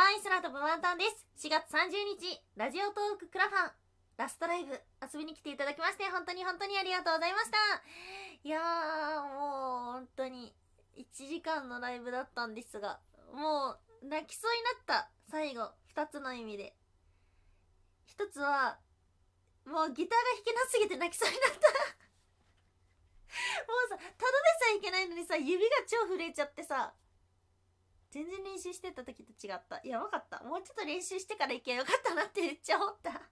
[0.00, 1.44] はい、空飛ぶワンタンです。
[1.44, 3.72] 4月30日、ラジオトーククラファン、
[4.16, 7.58] ラストライブ、遊びに来ていただきまして、本当に本当にありがとうございました。
[8.42, 10.56] いやー、もう、本当に、
[10.96, 12.98] 1時間のライブだったんですが、
[13.34, 16.74] もう、泣きそうになった、最後、2つの意味で。
[18.06, 18.78] 一つは、
[19.66, 21.68] もうギターが弾けなすぎて泣きそうになった。
[23.68, 24.24] もうさ、ただでさ
[24.72, 26.94] えいけないのにさ、指が超震えちゃってさ、
[28.10, 29.80] 全然練習してた時と違った。
[29.84, 30.42] やばかった。
[30.42, 33.22] もうちょっと練習してから行けばよかったなってめっちゃ思った。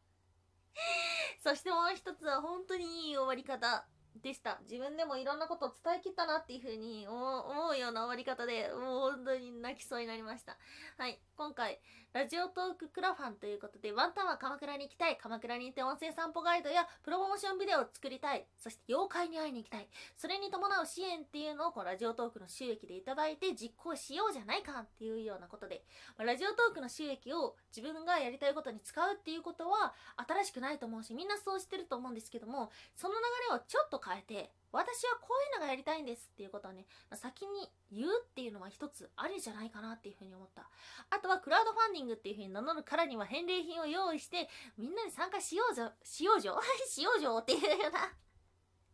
[1.43, 3.85] そしてもう一つは本当にいい終わり方
[4.23, 4.59] でした。
[4.63, 10.57] 自分でもいろんなことを伝えきったなっていう風に思うような終わり方で、もう本当に泣きそうになりました。
[10.97, 11.21] はい。
[11.37, 11.81] 今回、
[12.13, 25.85] ラジオトーククラファンということで、ワンタンは鎌倉に行きたい、鎌倉に行って温泉散歩ガイドやプロモーションビデオを作りたい、そして妖怪に会いに行きたい、それに伴う支援っていうのをこうラジオトークの収益でいただいて実行しようじゃないかっていうようなことで、
[26.17, 40.69] まラジオトークの収益を自分がやりたいことに使うっていうことは新しくないと思うし、みんなそうしてると思うんですけども、その流れをちょっと変えて、私はこういうのがやりたいんですっていうことをね、まあ先に言うっていうのは一つありじゃないかなっていうふうに思った。
[41.11, 48.13] あとはクラウドファンディングっていうふうに名乗るからには返礼品を用意して、みんなに参加しようぞ、しようじょ しようじょっていうような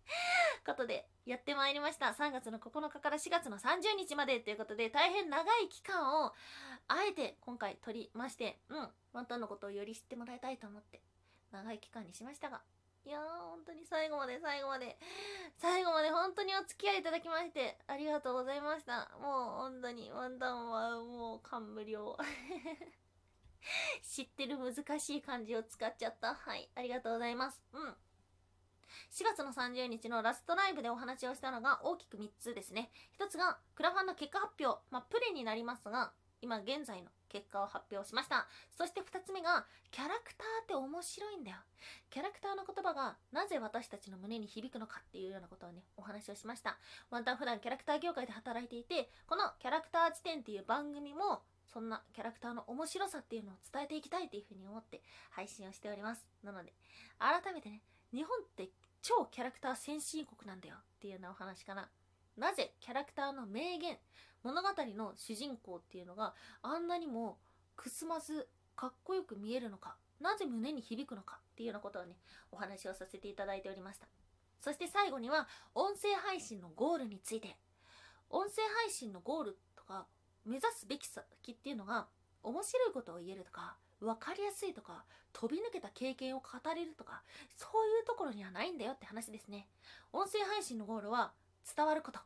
[0.67, 2.07] ことでやってまいりました。
[2.07, 6.35] 3月の9日から4月の30日までということで、大変長い期間を、
[6.87, 11.03] あえて今回取りまして、うん、ワンタンのことをより知ってもらいたいと思って、
[11.51, 12.63] 長い期間にしましたが、
[13.07, 14.97] いやー、本当に最後まで最後まで、
[15.59, 19.11] 最後まで本当にお付き合いいただきまして、ありがとうございました。
[19.21, 22.17] もう本当に、ワンタンはもう感無量。
[24.03, 26.35] 知ってる難しい漢字を使っちゃった。
[26.35, 27.63] はい、ありがとうございます。
[27.73, 27.97] うん。
[29.11, 32.91] 4月の30日のラストライブでお話をしたのが大きく3つですね。
[33.19, 34.81] 1つがクラファンの結果発表。
[34.91, 36.15] まあ、プレになりますが、
[36.45, 38.47] 今現在の結果を発表しました。
[38.77, 41.57] そして2つ目が、キャラクターって面白いんだよ。
[42.11, 46.77] キャラクターの言葉がなぜ私たちの胸に響くのかっていうようなことをね、お話をしました。
[47.11, 51.41] ワンタン普段キャラクター業界で働いていて、このキャラクター辞典っていう番組も、
[51.73, 56.29] そんなキャラクターの面白さっていうのを伝えていきたいっていうふうに思って配信をしております。
[56.43, 56.75] なので、
[57.19, 57.81] 改めてね、
[58.13, 58.69] 日本って
[59.01, 61.89] 超キャラクター先進国なんだよっていうようなお話かな。
[62.37, 63.99] なぜキャラクターの名言、
[64.43, 67.39] 物語の主人公っていうのがあんなにも
[67.77, 72.17] くすまずかっこよく見えるのか、なぜ胸に響くのかっていうようなことをね、
[72.51, 74.07] お話をさせていただいておりました。
[74.61, 77.57] そして最後には、音声配信のゴールについて。
[78.31, 80.07] 音声配信のゴールとか、
[80.45, 82.09] 目指すべき先っていうのが、
[82.43, 87.23] 面白いことを言えるとか、分かりやすいとか、飛び抜けた経験を語れるとか、
[87.57, 89.69] そういうところにはないんだよって話ですね。
[90.13, 91.33] 音声配信のゴールは、
[91.77, 92.21] 伝わること。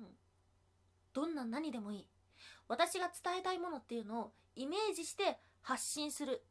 [0.00, 0.06] うん。
[1.12, 2.06] どんな何でもいい。
[2.68, 6.44] 私が伝えたいものっていうのをイメージして発信する。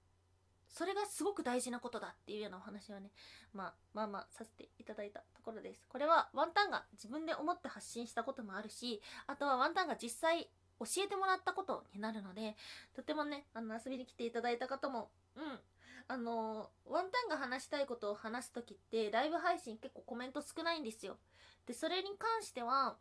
[0.68, 3.10] それがすごく大事なことだっていうようなお話をね、
[3.54, 5.88] まあまあまあさせていただいたところです。
[5.90, 10.50] これはワンタンが自分で思って発信したこともあるし、あとはワンタンが実際
[10.80, 12.56] 教えてもらったことになるので、
[12.96, 15.60] とてもね、あの遊びに来ていただいた方も、うん、
[16.08, 21.18] あのワンタンが話したいことを話すときって、ライブ配信結構コメント少ないんですよ。
[21.70, 22.96] で、それに関しては、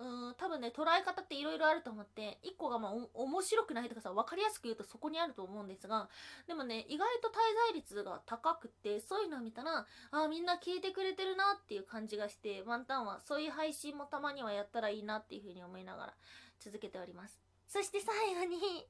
[0.00, 6.08] うん、多分ね、捉え方っていろいろあると思って、一個がまあ、面白くないとかさ、わかりやすく言うとそこにあると思うんですが、
[6.48, 7.34] でもね、意外と滞
[7.70, 16.14] 在率が高くて、そういうのを見たら、あみんな聞いてくれてるなっていう感じがして、ワンタンはそういう配信もたまにはやったらいいなっていうふうに思いながら
[16.58, 17.40] 続けております。
[17.68, 18.88] そして最後に、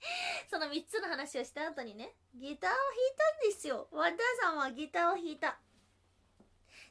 [0.50, 2.80] その3つの話をした後にね、ギターを弾い
[3.42, 3.86] たんですよ。
[3.92, 5.58] ワンタンさんはギターを弾いた。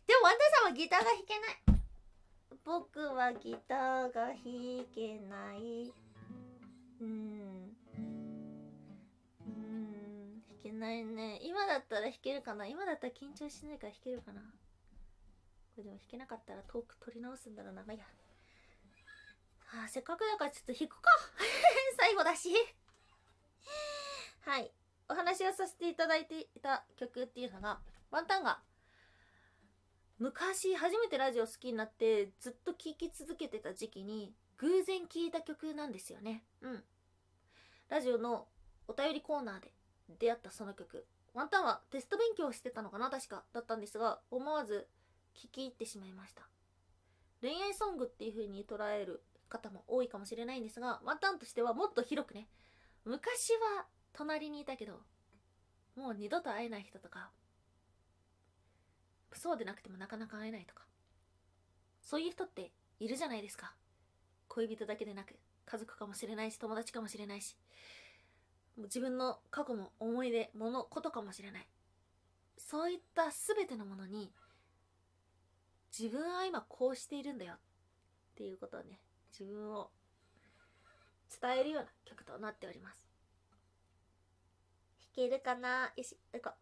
[0.08, 1.80] でもワンタンさんはギターが弾けない。
[2.64, 5.92] 僕はギターが弾けない。
[7.02, 7.76] うん。
[9.46, 10.42] うん。
[10.48, 11.40] 弾けないね。
[11.44, 14.46] 今だったら弾けるかな今だったら緊張しないから弾けるかなこ
[15.80, 17.84] れでも弾けなかったらトーク取り直すんだろうな。
[17.86, 18.06] まあいや。
[19.66, 21.12] はあ、せっかくだからちょっと弾くか。
[22.00, 22.54] 最後だし。
[24.46, 24.72] はい。
[25.10, 28.62] お話をさせていただいていた曲っていうのが、ワンタンが
[30.20, 36.44] 昔初めてラジオ好きになってずっと聴き続けてた時期に偶然聴いた曲なんですよね。
[36.62, 36.84] うん。
[37.90, 38.48] ラジオの
[38.88, 39.72] お便りコーナーで
[40.20, 41.06] 出会ったその曲。
[41.36, 44.88] ワンタンはテスト勉強をしてたのかな確かだったんですが、思わず
[45.36, 46.42] 聴き入ってしまいました。
[47.42, 52.48] 恋愛ソングっていう風に捉える方も多いかもしれないんですが、ワンタンとしてはもっと広くね、
[53.06, 54.94] 昔は隣にいたけど、
[55.96, 57.30] もう二度と会えない人とか、
[59.38, 60.84] そうでなくてもなかなか会えないとか、
[62.02, 63.74] そういう人っているじゃないですか。
[64.48, 65.36] 恋人だけでなく、
[65.66, 67.56] 家族かもしれないし友達かもしれないし。
[68.78, 71.68] 自分の過去の思い出ものことかもしれない。
[72.58, 74.32] そういった全てのものに
[75.98, 77.58] 自分は今こうしているんだよっ
[78.36, 79.00] ていうことをね
[79.32, 79.90] 自分を
[81.42, 83.04] 伝えるような曲となっております。
[85.16, 85.92] 弾けるかな？
[85.96, 86.54] よし行こう。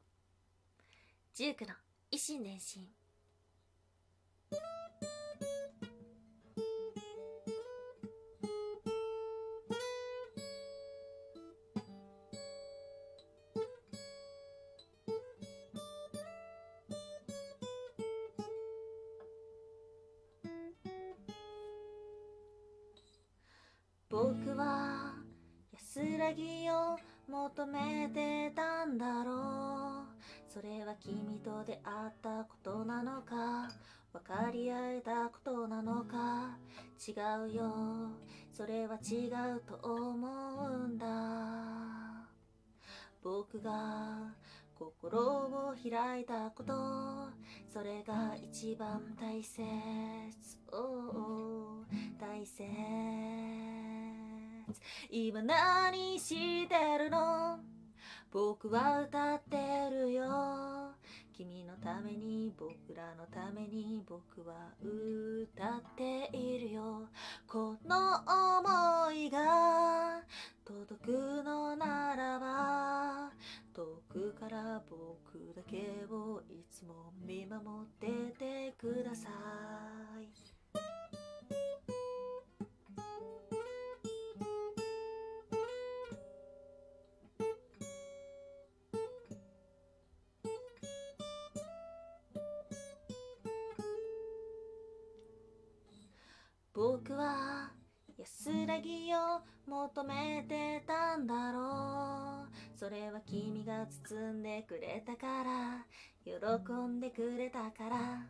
[1.34, 1.74] ジュークの
[2.16, 2.82] 維新伝心
[24.10, 25.16] 僕は
[25.74, 26.98] 安らぎを
[27.28, 29.95] 求めてたんだろう。
[30.56, 33.70] それは君と出会ったことなのか？
[34.14, 36.58] 分かり合えたことなのか？
[37.06, 37.12] 違
[37.52, 37.74] うよ。
[38.54, 40.16] それは違うと思
[40.66, 41.06] うんだ。
[43.22, 44.34] 僕が
[44.80, 46.74] 心を開いたこと。
[47.68, 49.62] それが一番大切、
[50.72, 51.84] oh,
[52.18, 52.64] 大切。
[55.10, 57.60] 今何してるの？
[58.32, 59.58] 僕は歌って
[59.90, 60.94] るよ。
[61.34, 67.08] 君のために僕らのために僕は歌っているよ。
[67.48, 70.22] この思いが
[70.64, 73.32] 届くのならば
[73.74, 78.08] 遠くから僕だけをいつも見守って
[78.38, 79.85] てください。
[98.26, 102.50] 安らぎを求めてたんだろう。
[102.76, 105.86] それは君が包んでくれたから
[106.24, 106.34] 喜
[106.74, 108.26] んでくれたから。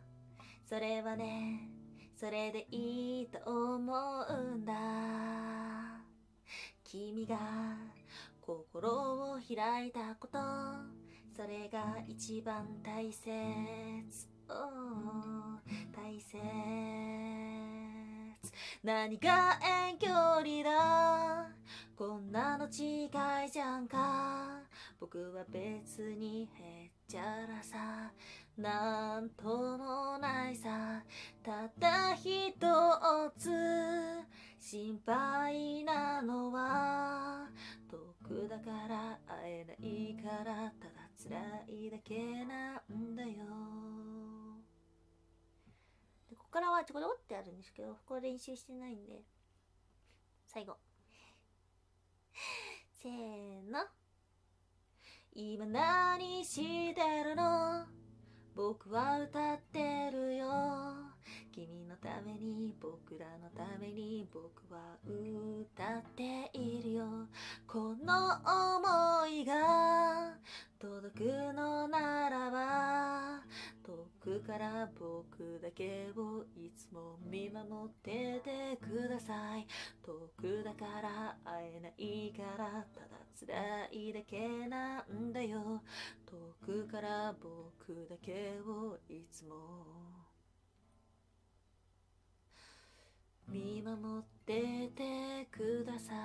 [0.68, 1.70] それはね
[2.14, 3.90] それでいいと思
[4.28, 4.74] うんだ。
[6.84, 7.38] 君が
[8.42, 10.38] 心を開いたこと
[11.34, 13.32] それが一番大切、
[15.94, 18.05] 大切。
[18.82, 19.58] 何が
[19.88, 21.48] 遠距離だ。
[21.96, 24.60] こんなの違いじゃんか。
[25.00, 28.12] 僕は別にへっちゃらさ。
[28.56, 31.02] なんともないさ。
[31.42, 32.54] たった一
[33.38, 33.50] つ
[34.58, 37.48] 心配なのは。
[37.90, 40.72] 遠くだから会えないから。
[40.80, 41.36] ただ辛
[41.68, 44.15] いだけなんだよ。
[46.56, 49.20] からはちょこちょこってあるんですけどここ練習してないんで。
[50.46, 50.78] 最後。
[53.02, 53.80] せーの。
[55.34, 57.84] 今何してるの？
[58.54, 60.46] 僕は歌ってるよ。
[61.52, 67.04] 君のために僕らのために僕は歌っているよ。
[67.66, 68.32] この
[68.72, 70.38] 思いが
[70.78, 72.55] 届くのならば
[74.46, 79.66] から僕だけをいつも見守っててください。
[80.04, 85.82] 遠くだから会えないからただ辛いだけなんだよ。
[86.26, 89.56] 遠くから僕だけをいつも
[93.48, 96.16] 見守っててください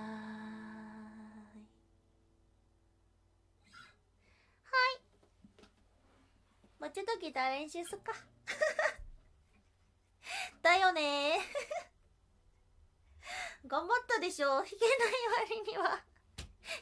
[6.79, 8.11] もうちょっとギター練習すっか。
[10.63, 11.37] だよね。
[13.67, 14.47] 頑張ったでしょ。
[14.47, 14.79] 弾けない
[15.49, 16.03] 割には。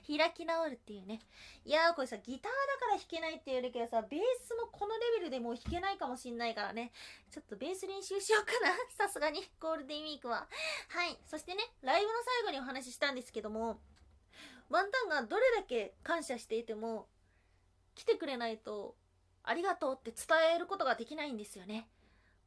[0.08, 1.20] 開き直るっていうね。
[1.66, 6.94] いやーこれさギターだから弾けないっていうよりけどさベースもこのレベルでもう弾けないかもしんないからね。
[7.32, 8.72] ちょっとベース練習しようかな。
[8.96, 9.46] さすがに。
[9.60, 10.48] ゴールデンウィークは。
[10.88, 11.20] はい。
[11.26, 13.82] そしてねライブの最後にお話ししたんですけども
[14.70, 17.10] ワンタンがどれだけ感謝していても
[17.96, 18.96] 来てくれないと
[19.44, 21.88] ありがとうって伝えることができないんですよね。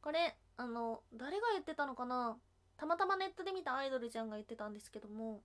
[0.01, 2.37] これあの誰が言ってたのかな？
[2.77, 5.41] たまたまネットで見たアイドルちゃんが言ってたんですけども。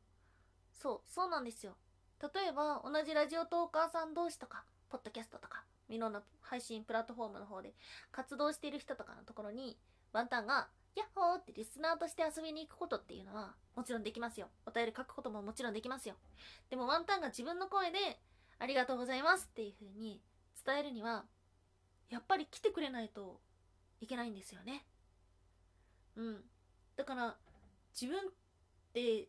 [0.73, 1.76] そうそうなんですよ。
[2.21, 7.73] 例えば同じラジオトーカーさん同士とかポッドキャストとかいろんな配信プラットフォームの方で
[8.12, 9.76] 活動している人とかのところに
[10.12, 14.49] ワンタンが「ヤッホー!」ってリスナーとして遊びに行くことっていうのはもちろんできますよ。
[14.67, 16.17] お便り書くことももちろんできますよ。
[16.71, 18.19] でもワンタンが自分の声で
[18.59, 20.21] 「ありがとうございます」っていう風に
[20.64, 21.25] 伝えるには
[22.11, 23.41] やっぱり来てくれないと
[24.00, 24.85] いけないんですよね。
[26.17, 26.45] うん。
[26.97, 27.37] だから
[28.00, 28.31] 自分っ
[28.93, 29.29] て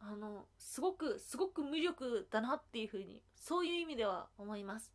[0.00, 4.92] あのすごくすごく無力だなっていう風にそういう意味では思います。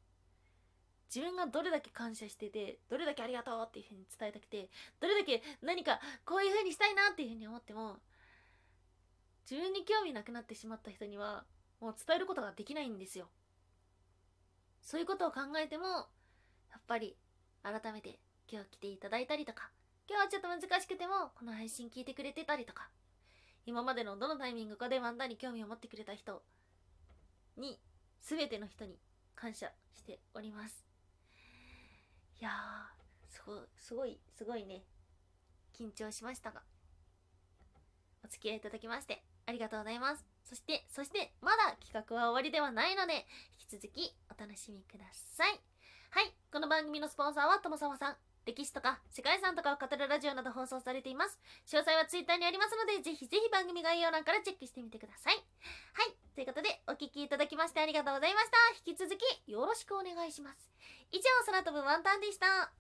[1.13, 7.97] 自分がどれだけ感謝しててどれだけありがとうっていう風に伝えたくてどれだけ何かこういう風にしたいなっていう風に思っても
[9.49, 11.45] 自分に興味なくなってしまった人には
[11.81, 13.27] もう伝えることができないんですよ。
[14.83, 16.07] そういうことを考えても
[16.71, 17.15] やっぱり
[17.63, 18.19] 改めて
[18.51, 19.69] 今日来ていただいたりとか
[20.09, 22.89] 今日はちょっと難しくてもこの配信聞いてくれてたりとか
[23.65, 26.41] 今までのどのタイミングかでワンダに興味を持ってくれた人
[27.57, 27.79] に
[28.21, 28.97] 全ての人に
[29.35, 30.85] 感謝しております。
[32.41, 34.81] いやーすごすごいすごいね
[35.77, 36.61] 緊張しましたが
[38.23, 40.25] お付き合いいただきましてありがとうございます。
[40.43, 43.27] そしてそしてまだ企画は終わりではないので
[43.71, 45.59] 引き続きお楽しみください。
[46.09, 46.38] はい。
[46.51, 48.15] この番組のスポンサーは友沢さん
[48.47, 51.37] 歴史とか世界遺産とかを語るラジオなど放送されています。
[51.69, 55.35] 詳細はツイッターにありますので、ぜひぜひ番組概要欄からチェックしてみてください。
[55.35, 55.41] は
[56.09, 56.15] い。
[56.33, 58.57] ということで、お聴きいただきましてありがとうございました。
[58.89, 60.71] 引き続きよろしくお願いします。
[61.11, 62.78] 以上、空飛ぶワンタンでした。